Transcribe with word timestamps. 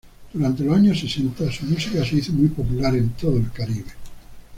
Durante 0.33 0.63
los 0.63 0.75
años 0.77 0.99
sesenta, 0.99 1.51
su 1.51 1.63
música 1.67 2.03
se 2.03 2.15
hizo 2.15 2.33
muy 2.33 2.47
popular 2.47 2.95
en 2.95 3.09
todo 3.11 3.37
el 3.37 3.51
Caribe. 3.51 3.91